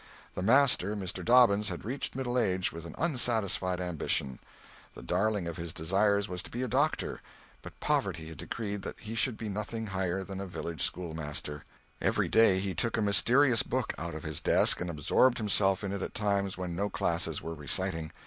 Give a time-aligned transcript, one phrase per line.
[0.33, 1.23] The master, Mr.
[1.23, 4.39] Dobbins, had reached middle age with an unsatisfied ambition.
[4.95, 7.21] The darling of his desires was, to be a doctor,
[7.61, 11.65] but poverty had decreed that he should be nothing higher than a village schoolmaster.
[12.01, 15.91] Every day he took a mysterious book out of his desk and absorbed himself in
[15.91, 18.11] it at times when no classes were reciting.